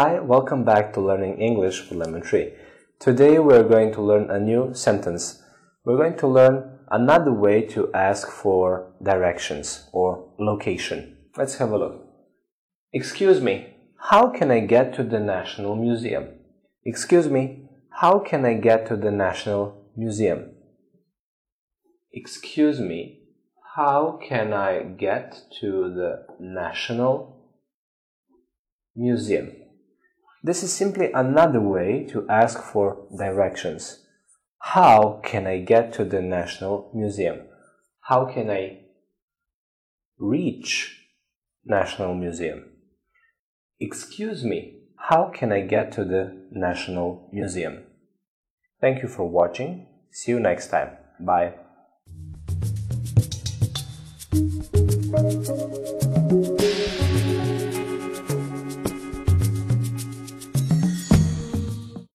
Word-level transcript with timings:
Hi, 0.00 0.20
welcome 0.20 0.62
back 0.62 0.92
to 0.92 1.00
Learning 1.00 1.40
English 1.40 1.90
with 1.90 1.98
Lemon 1.98 2.22
Tree. 2.22 2.52
Today 3.00 3.40
we're 3.40 3.68
going 3.68 3.92
to 3.94 4.00
learn 4.00 4.30
a 4.30 4.38
new 4.38 4.72
sentence. 4.72 5.42
We're 5.84 5.96
going 5.96 6.16
to 6.18 6.28
learn 6.28 6.78
another 6.88 7.32
way 7.32 7.62
to 7.74 7.92
ask 7.92 8.30
for 8.30 8.94
directions 9.02 9.88
or 9.92 10.32
location. 10.38 11.16
Let's 11.36 11.56
have 11.56 11.72
a 11.72 11.78
look. 11.78 12.06
Excuse 12.92 13.40
me, 13.40 13.74
how 13.98 14.28
can 14.28 14.52
I 14.52 14.60
get 14.60 14.94
to 14.94 15.02
the 15.02 15.18
National 15.18 15.74
Museum? 15.74 16.28
Excuse 16.84 17.28
me, 17.28 17.68
how 17.90 18.20
can 18.20 18.44
I 18.44 18.54
get 18.54 18.86
to 18.90 18.96
the 18.96 19.10
National 19.10 19.90
Museum? 19.96 20.52
Excuse 22.12 22.78
me, 22.78 23.22
how 23.74 24.20
can 24.22 24.52
I 24.52 24.84
get 24.84 25.42
to 25.60 25.92
the 25.92 26.24
National 26.38 27.50
Museum? 28.94 29.57
This 30.48 30.62
is 30.62 30.72
simply 30.72 31.12
another 31.12 31.60
way 31.60 32.06
to 32.08 32.26
ask 32.26 32.62
for 32.62 33.06
directions. 33.14 34.06
How 34.60 35.20
can 35.22 35.46
I 35.46 35.58
get 35.60 35.92
to 35.92 36.06
the 36.06 36.22
National 36.22 36.90
Museum? 36.94 37.40
How 38.00 38.24
can 38.24 38.48
I 38.48 38.78
reach 40.18 41.04
National 41.66 42.14
Museum? 42.14 42.64
Excuse 43.78 44.42
me, 44.42 44.84
how 44.96 45.30
can 45.34 45.52
I 45.52 45.60
get 45.60 45.92
to 45.92 46.04
the 46.06 46.48
National 46.50 47.28
Museum? 47.30 47.84
Thank 48.80 49.02
you 49.02 49.08
for 49.08 49.28
watching. 49.28 49.86
See 50.12 50.32
you 50.32 50.40
next 50.40 50.68
time. 50.68 50.96
Bye. 51.20 51.52